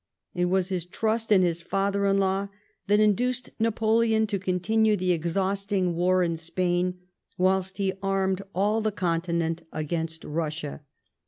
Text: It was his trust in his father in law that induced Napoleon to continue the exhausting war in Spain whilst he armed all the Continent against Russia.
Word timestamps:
It 0.33 0.45
was 0.45 0.69
his 0.69 0.87
trust 0.87 1.31
in 1.31 1.43
his 1.43 1.61
father 1.61 2.07
in 2.07 2.17
law 2.17 2.47
that 2.87 2.99
induced 2.99 3.51
Napoleon 3.59 4.25
to 4.25 4.39
continue 4.39 4.95
the 4.97 5.11
exhausting 5.11 5.95
war 5.95 6.23
in 6.23 6.37
Spain 6.37 6.97
whilst 7.37 7.77
he 7.77 7.93
armed 8.01 8.41
all 8.55 8.81
the 8.81 8.91
Continent 8.91 9.61
against 9.71 10.23
Russia. 10.23 10.81